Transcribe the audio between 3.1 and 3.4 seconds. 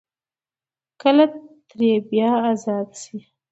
ـ